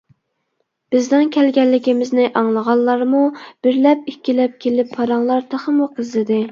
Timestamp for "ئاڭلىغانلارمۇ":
2.41-3.23